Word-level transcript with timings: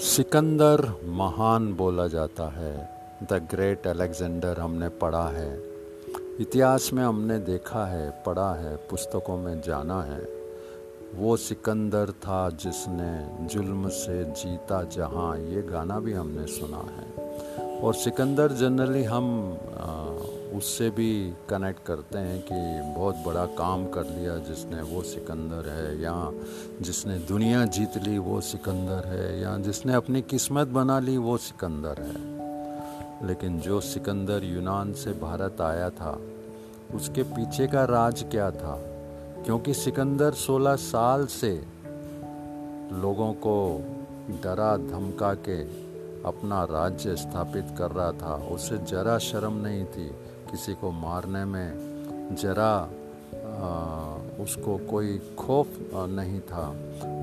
सिकंदर 0.00 0.92
महान 1.04 1.74
बोला 1.74 2.06
जाता 2.06 2.44
है। 2.48 2.90
द 3.22 3.32
ग्रेट 3.32 3.86
अलेक्जेंडर 3.86 4.58
हमने 4.58 4.88
पढ़ा 4.88 5.28
है। 5.28 5.62
इतिहास 6.40 6.90
में 6.92 7.04
हमने 7.04 7.38
देखा 7.38 7.84
है, 7.86 8.10
पढ़ा 8.10 8.54
है, 8.54 8.76
पुस्तकों 8.76 9.36
में 9.36 9.60
जाना 9.60 10.02
है। 10.02 10.28
वो 11.14 11.36
सिकंदर 11.36 12.10
था 12.10 12.50
जिसने 12.50 13.44
जुल्म 13.46 13.88
से 13.88 14.24
जीता 14.24 14.82
जहाँ, 14.82 15.38
ये 15.38 15.62
गाना 15.62 16.00
भी 16.00 16.12
हमने 16.12 16.46
सुना 16.46 16.84
है। 16.98 17.10
और 17.80 17.94
सिकंदर 17.94 18.52
जनरली 18.52 19.04
हम 19.04 19.58
उससे 20.54 20.90
भी 20.90 21.34
कनेक्ट 21.48 21.86
करते 21.86 22.18
हैं 22.18 22.42
कि 22.52 22.92
बहुत 23.00 23.16
बड़ा 23.16 23.46
काम 23.46 23.86
कर 23.88 24.04
लिया 24.04 24.36
जिसने 24.36 24.82
वो 24.82 25.02
सिकंदर 25.02 25.68
है, 25.68 26.00
या 26.00 26.32
जिसने 26.80 27.18
दुनिया 27.18 27.64
जीत 27.64 27.96
ली 27.96 28.18
वो 28.18 28.40
सिकंदर 28.40 29.08
है, 29.08 29.40
या 29.40 29.58
जिसने 29.58 29.92
अपनी 29.92 30.22
किस्मत 30.22 30.68
बना 30.68 30.98
ली 30.98 31.16
वो 31.16 31.36
सिकंदर 31.36 32.02
है। 32.02 32.30
लेकिन 33.26 33.60
जो 33.60 33.80
सिकंदर 33.80 34.44
यूनान 34.44 34.92
से 34.92 35.12
भारत 35.12 35.60
आया 35.60 35.90
था, 35.90 36.20
उसके 36.94 37.22
पीछे 37.22 37.66
का 37.66 37.84
राज 37.84 38.24
क्या 38.30 38.50
था? 38.50 38.82
क्योंकि 39.44 39.74
सिकंदर 39.74 40.32
16 40.32 40.76
साल 40.76 41.26
से 41.26 41.64
लोगों 42.92 43.32
को 43.32 43.84
डरा 44.30 44.76
धमका 44.76 45.34
के 45.34 45.90
अपना 46.22 46.64
राज्य 46.64 47.16
स्थापित 47.16 47.66
कर 47.78 47.90
रहा 47.90 48.12
था, 48.12 48.34
उसे 48.34 48.78
जरा 48.78 49.18
शर्म 49.18 49.52
नहीं 49.52 49.84
थी। 49.84 50.10
किसी 50.50 50.74
को 50.74 50.90
मारने 50.92 51.44
में 51.44 52.36
जरा 52.40 52.72
उसको 54.40 54.76
कोई 54.90 55.18
खौफ 55.38 55.68
नहीं 56.10 56.40
था। 56.42 56.72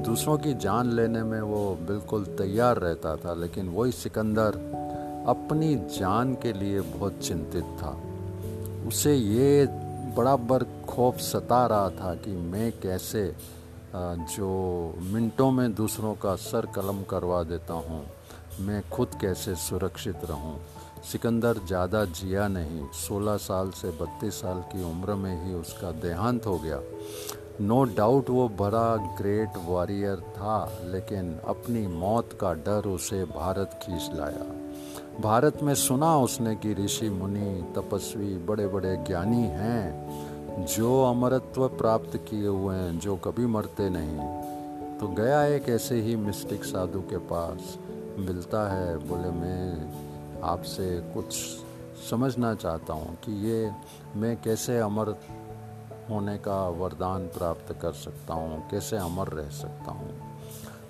दूसरों 0.05 0.37
की 0.37 0.53
जान 0.55 0.91
लेने 0.91 1.23
में 1.23 1.39
वो 1.41 1.61
बिल्कुल 1.81 2.25
तैयार 2.37 2.77
रहता 2.77 3.15
था, 3.15 3.33
लेकिन 3.33 3.69
वही 3.69 3.91
सिकंदर 3.93 4.57
अपनी 5.27 5.73
जान 5.97 6.33
के 6.33 6.53
लिए 6.53 6.81
बहुत 6.81 7.19
चिंतित 7.19 7.77
था। 7.79 7.95
उसे 8.87 9.15
ये 9.15 9.65
बराबर 10.17 10.63
खौफ 10.89 11.17
सता 11.21 11.65
रहा 11.67 11.89
था 11.91 12.13
कि 12.15 12.31
मैं 12.51 12.71
कैसे 12.79 13.25
जो 13.95 14.49
मिनटों 15.03 15.51
में 15.51 15.73
दूसरों 15.73 16.13
का 16.15 16.35
सर 16.35 16.65
कलम 16.75 17.01
करवा 17.09 17.41
देता 17.43 17.73
हूँ, 17.73 18.03
मैं 18.59 18.81
खुद 18.89 19.09
कैसे 19.21 19.55
सुरक्षित 19.57 20.25
रहूँ। 20.25 20.57
सिकंदर 21.11 21.57
ज़्यादा 21.67 22.05
जिया 22.05 22.47
नहीं 22.47 22.81
16 22.93 23.37
साल 23.37 23.69
से 23.69 23.91
32 23.91 24.33
साल 24.33 24.59
की 24.59 24.83
उम्र 24.83 25.13
में 25.13 25.45
ही 25.45 25.53
उसका 25.53 25.91
देहांत 25.91 26.45
हो 26.45 26.57
गया। 26.59 26.81
नो 27.61 27.85
no 27.85 27.95
डाउट 27.97 28.29
वो 28.29 28.49
बड़ा 28.49 28.95
ग्रेट 28.95 29.49
वॉरियर 29.65 30.15
था, 30.15 30.79
लेकिन 30.83 31.39
अपनी 31.47 31.87
मौत 31.87 32.29
का 32.41 32.53
डर 32.53 32.87
उसे 32.89 33.23
भारत 33.23 33.79
खींच 33.83 34.09
लाया। 34.13 34.45
भारत 35.21 35.63
में 35.63 35.75
सुना 35.75 36.17
उसने 36.17 36.55
कि 36.55 36.73
ऋषि 36.73 37.09
मुनि, 37.09 37.73
तपस्वी 37.75 38.37
बड़े 38.37 38.67
बड़े 38.67 38.95
ज्ञानी 38.97 39.43
हैं, 39.43 40.09
जो 40.65 41.03
अमरत्व 41.03 41.67
प्राप्त 41.67 42.17
किए 42.17 42.47
हुए 42.47 42.75
हैं, 42.75 42.99
जो 42.99 43.15
कभी 43.15 43.45
मरते 43.45 43.89
नहीं। 43.89 44.17
तो 44.97 45.07
गया 45.07 45.45
एक 45.45 45.69
ऐसे 45.69 46.01
ही 46.01 46.15
मिस्टिक 46.15 46.63
साधु 46.63 46.99
के 46.99 47.17
पास, 47.17 47.77
मिलता 48.19 48.73
है, 48.73 48.97
बोले, 48.97 49.29
मैं 49.29 50.06
आपसे 50.43 50.99
कुछ 51.13 51.33
समझना 52.09 52.53
चाहता 52.55 52.93
हूँ 52.93 53.15
कि 53.15 53.31
ये 53.47 53.71
मैं 54.15 54.35
कैसे 54.41 54.79
अमर 54.79 55.15
होने 56.09 56.37
का 56.37 56.67
वरदान 56.69 57.27
प्राप्त 57.27 57.73
कर 57.81 57.91
सकता 57.91 58.33
हूँ, 58.33 58.69
कैसे 58.69 58.97
अमर 58.97 59.27
रह 59.27 59.49
सकता 59.49 59.91
हूँ। 59.91 60.11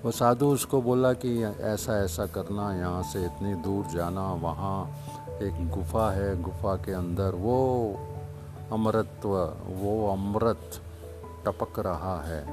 वो 0.03 0.11
साधु 0.11 0.47
उसको 0.47 0.81
बोला 0.81 1.13
कि 1.13 1.43
ऐसा 1.43 2.03
ऐसा 2.03 2.25
करना, 2.25 2.73
यहाँ 2.75 3.03
से 3.03 3.25
इतनी 3.25 3.53
दूर 3.55 3.85
जाना, 3.85 4.33
वहाँ 4.33 4.97
एक 5.41 5.69
गुफा 5.69 6.11
है, 6.11 6.41
गुफा 6.41 6.75
के 6.75 6.91
अंदर 6.91 7.35
वो 7.35 7.57
अमृतत्व 8.71 9.29
वो 9.67 10.11
अमृत 10.11 10.81
टपक 11.45 11.79
रहा 11.79 12.21
है। 12.21 12.45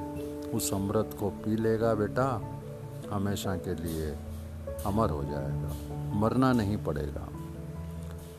उस 0.51 0.73
अमृत 0.73 1.17
को 1.19 1.29
पी 1.29 1.55
लेगा 1.55 1.93
बेटा, 1.93 2.41
हमेशा 3.11 3.55
के 3.55 3.75
लिए 3.75 4.15
अमर 4.85 5.09
हो 5.09 5.23
जाएगा। 5.23 5.94
मरना 6.15 6.53
नहीं 6.53 6.77
पड़ेगा। 6.77 7.27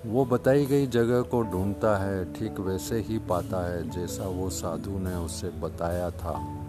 वो 0.07 0.25
बताई 0.25 0.67
गई 0.67 0.87
जगह 0.87 1.23
को 1.23 1.43
ढूंढता 1.43 1.97
है, 1.97 2.33
ठीक 2.33 2.61
वैसे 2.61 3.01
ही 3.01 3.19
पाता 3.19 3.67
है, 3.67 3.91
जैसा 3.91 4.25
वो 4.25 4.51
साधु 4.51 4.99
ने 4.99 5.15
उसे 5.15 5.49
बताया 5.49 6.11
था। 6.11 6.63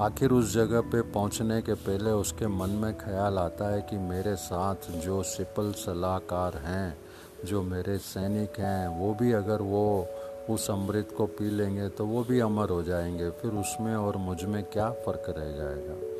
आखिर 0.00 0.30
उस 0.30 0.54
जगह 0.54 0.80
पे 0.80 1.02
पहुँचने 1.02 1.62
के 1.62 1.74
पहले 1.74 2.10
उसके 2.10 2.46
मन 2.46 2.70
में 2.70 2.98
ख्याल 2.98 3.38
आता 3.38 3.68
है 3.68 3.82
कि 3.82 3.98
मेरे 3.98 4.36
साथ 4.36 4.90
जो 4.90 5.22
सिपल 5.22 5.72
सलाहकार 5.72 6.56
हैं, 6.56 6.98
जो 7.44 7.62
मेरे 7.62 7.98
सैनिक 7.98 8.60
हैं, 8.60 9.00
वो 9.00 9.14
भी 9.14 9.32
अगर 9.32 9.62
वो 9.62 10.06
उस 10.50 10.70
अमृत 10.70 11.14
को 11.16 11.26
पी 11.26 11.50
लेंगे 11.50 11.88
तो 11.88 12.06
वो 12.06 12.24
भी 12.24 12.40
अमर 12.40 12.68
हो 12.68 12.82
जाएँगे। 12.82 13.30
फिर 13.30 13.50
उसमें 13.50 13.96
और 13.96 14.16
मुझमें 14.16 14.64
क्या 14.64 14.90
फ़र्क 14.90 15.24
रह 15.28 15.52
जाएगा? 15.52 16.15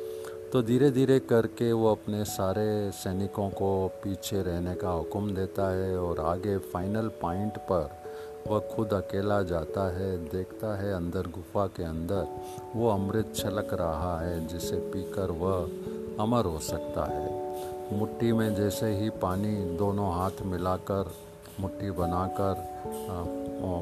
तो 0.53 0.61
धीरे 0.61 0.89
धीरे 0.91 1.19
करके 1.19 1.71
वो 1.73 1.91
अपने 1.91 2.23
सारे 2.25 2.91
सैनिकों 2.91 3.49
को 3.49 3.87
पीछे 4.03 4.41
रहने 4.41 4.75
का 4.75 4.89
हुक्म 4.89 5.33
देता 5.35 5.69
है 5.75 5.97
और 5.99 6.19
आगे 6.19 6.57
फाइनल 6.57 7.07
पॉइंट 7.21 7.57
पर 7.71 7.89
वह 8.47 8.59
खुद 8.75 8.93
अकेला 8.93 9.41
जाता 9.43 9.87
है, 9.97 10.17
देखता 10.25 10.75
है 10.77 10.93
अंदर 10.93 11.27
गुफा 11.27 11.65
के 11.67 11.83
अंदर 11.83 12.27
वो 12.75 12.89
अमृत 12.89 13.33
छलक 13.35 13.73
रहा 13.73 14.19
है 14.21 14.47
जिसे 14.47 14.77
पीकर 14.93 15.31
वह 15.31 16.23
अमर 16.23 16.45
हो 16.45 16.59
सकता 16.59 17.05
है। 17.05 17.99
मुट्ठी 17.99 18.31
में 18.31 18.55
जैसे 18.55 18.95
ही 18.97 19.09
पानी 19.09 19.55
दोनों 19.77 20.11
हाथ 20.13 20.41
मिलाकर 20.45 21.11
मुट्ठी 21.59 21.91
बनाकर 21.91 22.65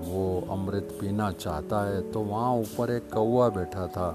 वो 0.10 0.26
अमृत 0.52 0.98
पीना 1.02 1.32
चाहता 1.32 1.86
है 1.86 2.02
तो 2.12 2.20
वहाँ 2.24 2.54
ऊपर 2.56 2.92
एक 2.92 3.12
कौआ 3.14 3.50
बैठा 3.50 3.88
था। 3.88 4.10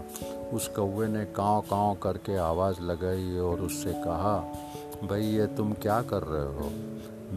उस 0.55 0.69
कौवे 0.69 1.07
ने 1.09 1.25
काँव 1.25 1.61
काँव 1.61 1.95
करके 1.95 2.37
आवाज़ 2.37 2.81
लगाई 2.81 3.39
और 3.39 3.61
उससे 3.61 3.93
कहा, 3.93 4.37
भाई, 5.05 5.23
ये 5.23 5.47
तुम 5.47 5.73
क्या 5.73 6.03
कर 6.03 6.23
रहे 6.23 6.47
हो? 6.47 6.71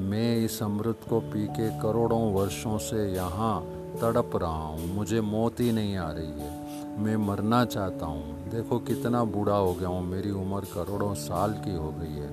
मैं 0.10 0.38
इस 0.38 0.64
अमृत 0.64 1.00
को 1.10 1.20
पी 1.20 1.48
के 1.48 1.70
करोड़ों 1.82 2.34
वर्षों 2.34 2.78
से 2.78 3.14
यहाँ 3.14 3.62
तड़प 4.02 4.32
रहा 4.36 4.68
हूँ। 4.68 4.94
मुझे 4.96 5.22
मौत 5.22 5.60
ही 5.60 5.72
नहीं 5.72 5.98
आ 5.98 6.10
रही 6.12 6.32
है। 6.40 6.52
मैं 7.00 7.16
मरना 7.18 7.64
चाहता 7.66 8.06
हूँ। 8.06 8.50
देखो 8.50 8.80
कितना 8.80 9.24
बूढ़ा 9.24 9.56
हो 9.56 9.74
गया 9.74 9.88
हूँ। 9.88 10.04
मेरी 10.06 10.32
उम्र 10.32 10.66
करोड़ों 10.66 11.14
साल 11.14 11.54
की 11.54 11.76
हो 11.76 11.92
गई 11.92 12.16
है। 12.16 12.32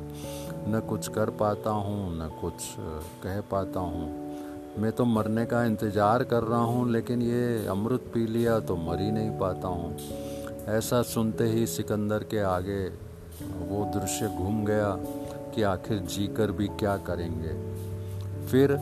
न 0.73 0.81
कुछ 0.89 1.09
कर 1.09 1.31
पाता 1.31 1.71
हूँ, 1.71 2.17
न 2.17 2.29
कुछ 2.41 2.55
कह 3.23 3.41
पाता 3.41 3.81
हूँ। 3.81 4.29
मैं 4.79 4.93
तो 4.93 5.05
मरने 5.05 5.45
का 5.47 5.65
इंतज़ार 5.65 6.25
कर 6.25 6.43
रहा 6.43 6.61
हूँ, 6.61 6.91
लेकिन 6.91 7.23
ये 7.23 7.67
अमृत 7.67 8.11
पी 8.15 8.27
लिया 8.27 8.59
तो 8.61 8.77
मर 8.77 9.01
ही 9.01 9.11
नहीं 9.11 9.31
पाता 9.31 9.69
हूँ। 9.69 9.97
ऐसा 10.71 11.03
सुनते 11.03 11.45
ही 11.45 11.67
सिकंदर 11.67 12.25
के 12.25 12.39
आगे 12.39 12.85
वो 13.69 13.85
दृश्य 13.95 14.29
घूम 14.29 14.65
गया 14.65 14.91
कि 15.55 15.63
आखिर 15.63 15.99
जीकर 16.07 16.53
भी 16.53 16.67
क्या 16.81 16.97
करेंगे। 16.97 17.55
फिर 18.47 18.73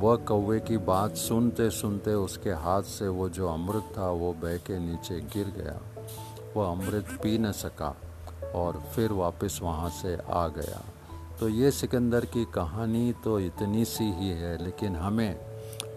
वह 0.00 0.16
कौवे 0.16 0.58
की 0.60 0.76
बात 0.86 1.16
सुनते 1.16 1.68
सुनते 1.70 2.14
उसके 2.14 2.50
हाथ 2.58 2.82
से 2.82 3.08
वो 3.08 3.28
जो 3.28 3.48
अमृत 3.48 3.92
था 3.98 4.10
वो 4.12 4.32
बह 4.32 4.56
के 4.56 4.78
नीचे 4.78 5.20
गिर 5.34 5.52
गया। 5.58 5.78
वह 6.56 6.70
अमृत 6.70 7.18
पी 7.22 7.38
न 7.38 7.52
सका 7.52 7.94
और 8.54 8.82
फिर 8.94 9.12
वापस 9.12 9.58
वहाँ 9.62 9.90
से 9.92 10.16
आ 10.16 10.46
गया। 10.48 10.82
तो 11.40 11.48
ये 11.48 11.70
सिकंदर 11.70 12.24
की 12.24 12.44
कहानी 12.44 13.12
तो 13.24 13.38
इतनी 13.40 13.84
सी 13.84 14.04
ही 14.12 14.30
है, 14.30 14.56
लेकिन 14.64 14.96
हमें 14.96 15.36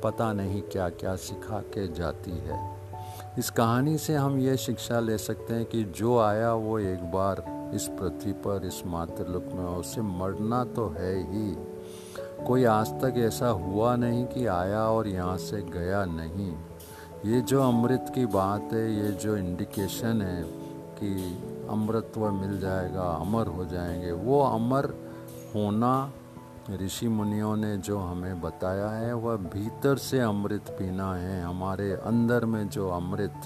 पता 0.03 0.31
नहीं 0.33 0.61
क्या 0.61 0.89
क्या 0.91 1.15
सिखा 1.15 1.59
के 1.73 1.87
जाती 1.93 2.31
है। 2.31 2.59
इस 3.37 3.49
कहानी 3.49 3.97
से 3.97 4.15
हम 4.15 4.39
ये 4.39 4.57
शिक्षा 4.57 4.99
ले 4.99 5.17
सकते 5.17 5.53
हैं 5.53 5.65
कि 5.65 5.83
जो 5.83 6.19
आया 6.19 6.53
वो 6.53 6.79
एक 6.79 7.11
बार 7.11 7.43
इस 7.75 7.87
पृथ्वी 7.87 8.31
पर, 8.31 8.61
इस 8.65 8.83
मातृलोक 8.85 9.45
में, 9.53 9.65
उसे 9.65 10.01
मरना 10.01 10.63
तो 10.63 10.87
है 10.89 11.19
ही। 11.19 11.57
कोई 12.47 12.63
आज 12.63 12.87
तक 12.87 13.13
ऐसा 13.17 13.47
हुआ 13.47 13.95
नहीं 13.95 14.25
कि 14.25 14.45
आया 14.45 14.83
और 14.83 15.07
यहाँ 15.07 15.37
से 15.37 15.61
गया 15.61 16.05
नहीं। 16.05 16.53
ये 17.25 17.41
जो 17.41 17.63
अमृत 17.63 18.11
की 18.15 18.25
बात 18.25 18.69
है, 18.73 18.95
ये 18.95 19.11
जो 19.11 19.37
इंडिकेशन 19.37 20.21
है 20.21 20.43
कि 20.99 21.37
अमृतत्व 21.69 22.31
मिल 22.31 22.59
जाएगा, 22.59 23.03
अमर 23.03 23.47
हो 23.47 23.65
जाएँगे, 23.65 24.11
वो 24.11 24.41
अमर 24.41 24.85
होना 25.55 26.13
ऋषि 26.75 27.07
मुनियों 27.07 27.55
ने 27.55 27.77
जो 27.77 27.99
हमें 27.99 28.41
बताया 28.41 28.89
है, 28.89 29.13
वह 29.13 29.35
भीतर 29.35 29.97
से 29.97 30.19
अमृत 30.19 30.65
पीना 30.69 31.15
है। 31.15 31.43
हमारे 31.43 31.91
अंदर 31.91 32.45
में 32.45 32.69
जो 32.69 32.89
अमृत 32.89 33.41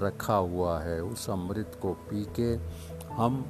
रखा 0.00 0.34
हुआ 0.34 0.80
है, 0.80 1.02
उस 1.02 1.30
अमृत 1.30 1.78
को 1.82 1.92
पी 1.92 2.26
के 2.40 2.54
हम 3.14 3.44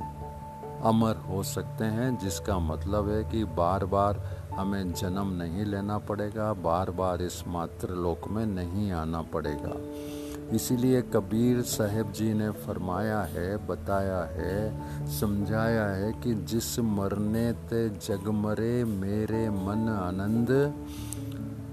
अमर 0.82 1.16
हो 1.16 1.42
सकते 1.42 1.84
हैं, 1.84 2.18
जिसका 2.18 2.58
मतलब 2.58 3.08
है 3.08 3.24
कि 3.24 3.44
बार 3.44 3.84
बार 3.84 4.18
हमें 4.54 4.92
जन्म 4.92 5.32
नहीं 5.32 5.64
लेना 5.64 5.98
पड़ेगा 5.98 6.52
बार 6.52 6.90
बार 6.90 7.22
इस 7.22 7.48
मात्र 7.48 7.88
लोक 7.88 8.28
में 8.28 8.46
नहीं 8.46 8.92
आना 8.92 9.22
पड़ेगा। 9.22 9.72
इसीलिए 10.54 11.00
कबीर 11.12 11.60
साहेब 11.62 12.12
जी 12.12 12.32
ने 12.34 12.50
फरमाया 12.62 13.20
है, 13.28 13.56
बताया 13.66 14.22
है, 14.32 15.08
समझाया 15.10 15.86
है 15.86 16.12
कि 16.22 16.34
जिस 16.48 16.78
मरने 16.78 17.52
ते 17.70 17.88
जग 18.00 18.28
मरे 18.36 18.84
मेरे 18.84 19.48
मन 19.50 19.88
आनंद 19.90 20.50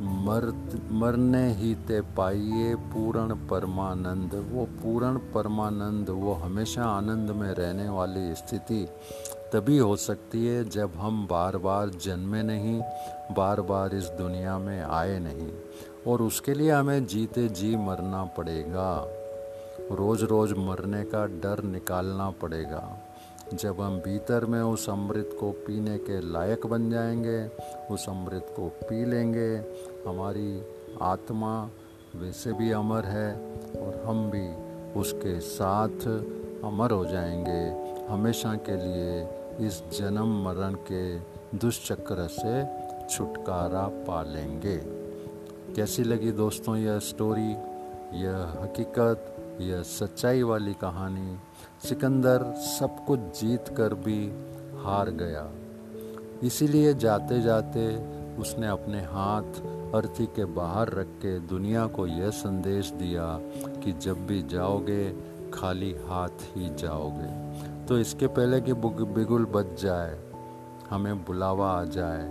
मर 0.01 0.45
मरने 0.91 1.45
ही 1.53 1.73
ते 1.87 1.99
पाइए 2.17 2.75
पूर्ण 2.93 3.35
परमानंद। 3.47 4.33
वो 4.51 4.65
पूर्ण 4.81 5.17
परमानंद, 5.33 6.09
वो 6.09 6.33
हमेशा 6.33 6.83
आनंद 6.85 7.31
में 7.31 7.51
रहने 7.51 7.89
वाली 7.89 8.33
स्थिति 8.35 8.85
तभी 9.53 9.77
हो 9.77 9.95
सकती 9.95 10.45
है 10.45 10.63
जब 10.69 10.93
हम 10.95 11.25
बार 11.27 11.57
बार 11.57 11.89
जन्मे 12.03 12.41
नहीं, 12.43 12.79
बार 13.31 13.61
बार 13.61 13.95
इस 13.95 14.09
दुनिया 14.17 14.57
में 14.59 14.81
आए 14.81 15.19
नहीं। 15.19 15.49
और 16.07 16.21
उसके 16.21 16.53
लिए 16.53 16.71
हमें 16.71 17.05
जीते 17.05 17.47
जी 17.47 17.75
मरना 17.75 18.23
पड़ेगा। 18.23 19.07
रोज़ 19.91 20.25
रोज़ 20.25 20.53
मरने 20.53 21.03
का 21.03 21.25
डर 21.25 21.63
निकालना 21.63 22.31
पड़ेगा। 22.31 22.97
जब 23.53 23.81
हम 23.81 23.97
भीतर 23.99 24.45
में 24.45 24.61
उस 24.61 24.89
अमृत 24.89 25.37
को 25.39 25.51
पीने 25.51 25.97
के 25.97 26.31
लायक 26.31 26.67
बन 26.67 26.89
जाएँगे, 26.89 27.47
उस 27.93 28.09
अमृत 28.09 28.53
को 28.55 28.67
पी 28.67 29.05
लेंगे, 29.05 29.55
हमारी 30.07 30.61
आत्मा 31.01 31.69
वैसे 32.15 32.53
भी 32.53 32.71
अमर 32.71 33.05
है 33.05 33.35
और 33.55 34.03
हम 34.05 34.31
भी 34.31 34.69
उसके 34.99 35.39
साथ 35.39 36.07
अमर 36.63 36.91
हो 36.91 37.05
जाएँगे। 37.05 37.89
हमेशा 38.05 38.53
के 38.53 38.75
लिए 38.75 39.27
इस 39.67 39.83
जन्म 39.99 40.43
मरण 40.43 40.73
के 40.73 41.19
दुष्चक्र 41.57 42.27
से 42.27 42.63
छुटकारा 43.07 43.87
पा 43.87 44.23
लेंगे। 44.23 44.98
कैसी 45.75 46.03
लगी 46.03 46.31
दोस्तों 46.31 46.75
यह 46.75 46.99
स्टोरी 46.99 47.51
यह 48.13 48.37
हकीकत, 48.61 49.35
यह 49.61 49.81
सच्चाई 49.81 50.43
वाली 50.43 50.73
कहानी? 50.73 51.37
सिकंदर 51.89 52.43
सब 52.57 53.05
कुछ 53.05 53.19
जीत 53.19 53.65
कर 53.77 53.93
भी 53.93 54.27
हार 54.83 55.09
गया। 55.09 55.49
इसीलिए 56.43 56.93
जाते 56.93 57.41
जाते 57.41 57.85
उसने 58.37 58.67
अपने 58.67 59.01
हाथ 59.01 59.61
अर्थी 59.95 60.25
के 60.25 60.45
बाहर 60.45 60.89
रख 60.89 61.07
के 61.07 61.39
दुनिया 61.39 61.85
को 61.87 62.07
यह 62.07 62.29
संदेश 62.29 62.89
दिया 62.91 63.25
कि 63.83 63.91
जब 63.91 64.25
भी 64.25 64.41
जाओगे, 64.43 65.11
खाली 65.53 65.91
हाथ 66.07 66.43
ही 66.55 66.69
जाओगे। 66.75 67.29
तो 67.85 67.97
इसके 67.97 68.27
पहले 68.27 68.61
कि 68.61 68.73
बिगुल 68.73 69.45
बच 69.45 69.81
जाए, 69.81 70.19
हमें 70.89 71.25
बुलावा 71.25 71.71
आ 71.71 71.83
जाए 71.83 72.27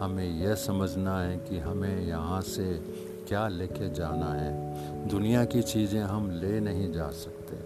हमें 0.00 0.40
यह 0.40 0.54
समझना 0.54 1.20
है 1.20 1.36
कि 1.36 1.58
हमें 1.58 2.06
यहाँ 2.06 2.40
से 2.40 2.74
क्या 3.28 3.48
लेके 3.48 3.94
जाना 3.94 4.32
है। 4.32 4.70
दुनिया 5.08 5.44
की 5.44 5.62
चीज़ें 5.62 6.00
हम 6.00 6.30
ले 6.30 6.60
नहीं 6.60 6.92
जा 6.92 7.08
सकते। 7.08 7.56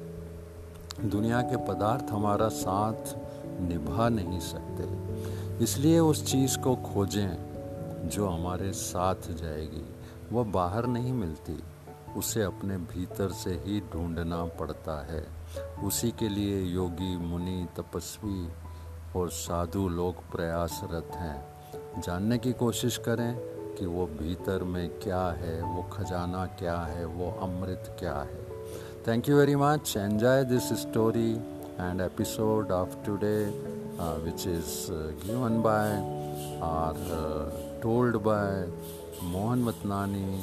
दुनिया 1.08 1.42
के 1.42 1.56
पदार्थ 1.56 2.04
हमारा 2.10 2.48
साथ 2.48 3.16
निभा 3.60 4.08
नहीं 4.08 4.40
सकते। 4.40 5.14
इसलिए 5.64 5.98
उस 5.98 6.26
चीज़ 6.26 6.58
को 6.58 6.76
खोजें 6.76 7.54
जो 8.08 8.28
हमारे 8.28 8.72
साथ 8.72 9.14
जाएगी। 9.14 9.94
वह 10.32 10.44
बाहर 10.44 10.86
नहीं 10.86 11.12
मिलती, 11.12 11.62
उसे 12.16 12.42
अपने 12.42 12.76
भीतर 12.76 13.28
से 13.28 13.50
ही 13.50 13.80
ढूंढना 13.80 14.44
पड़ता 14.44 15.06
है। 15.06 15.26
उसी 15.84 16.10
के 16.10 16.28
लिए 16.28 16.62
योगी, 16.62 17.16
मुनि, 17.16 17.66
तपस्वी 17.76 18.48
और 19.16 19.30
साधु 19.30 19.88
लोग 19.88 20.14
प्रयासरत 20.14 21.08
हैं। 21.14 21.53
जानने 21.98 22.38
की 22.38 22.52
कोशिश 22.52 22.96
करें 22.96 23.36
कि 23.78 23.86
वो 23.86 24.06
भीतर 24.06 24.62
में 24.64 24.88
क्या 24.98 25.26
है 25.30 25.62
वो 25.62 25.82
खजाना 25.92 26.44
क्या 26.58 26.76
है 26.78 27.04
वो 27.04 27.30
अमृत 27.42 27.96
क्या 27.98 28.14
है। 28.14 28.42
Thank 29.08 29.28
you 29.28 29.36
very 29.36 29.56
much 29.56 29.94
enjoy 29.96 30.44
this 30.44 30.68
story 30.80 31.32
and 31.80 32.00
episode 32.00 32.70
of 32.72 32.96
today 33.06 33.38
which 34.24 34.46
is 34.46 34.92
given 35.26 35.62
by 35.62 35.90
or 36.62 37.80
told 37.82 38.16
by 38.16 38.68
Mohan 39.22 39.58
Matnani 39.58 40.40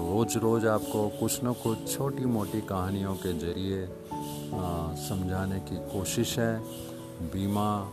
रोज़ 0.00 0.38
रोज़ 0.38 0.66
आपको 0.66 1.08
कुछ 1.20 1.40
न 1.44 1.52
कुछ 1.52 1.96
छोटी 1.96 2.24
मोटी 2.24 2.60
कहानियों 2.60 3.14
के 3.14 3.32
ज़रिए 3.38 3.86
uh, 3.86 4.94
समझाने 5.08 5.60
की 5.60 5.76
कोशिश 5.76 6.38
है। 6.38 6.58
बीमा 7.32 7.92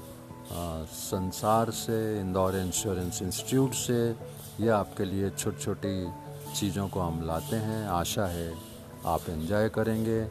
संसार 0.51 1.71
से, 1.71 2.19
इंदौर 2.19 2.55
इंश्योरेंस 2.55 3.21
इंस्टीट्यूट 3.21 3.73
से 3.73 4.15
ये 4.59 4.69
आपके 4.69 5.05
लिए 5.05 5.29
छोटी 5.29 5.63
छोटी 5.63 6.07
चीज़ों 6.55 6.87
को 6.87 6.99
हम 6.99 7.25
लाते 7.27 7.55
हैं। 7.55 7.87
आशा 7.87 8.25
है 8.25 8.53
आप 9.05 9.29
एंजॉय 9.29 9.69
करेंगे 9.69 10.27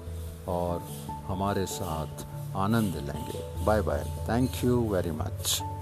और 0.48 0.82
हमारे 1.26 1.66
साथ 1.66 2.26
आनंद 2.56 2.96
लेंगे। 2.96 3.64
Bye 3.64 3.82
bye 3.82 4.04
thank 4.28 4.64
you 4.64 4.80
very 4.88 5.10
much. 5.10 5.75